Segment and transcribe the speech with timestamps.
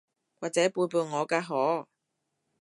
[0.39, 1.85] 或者背叛我㗎嗬？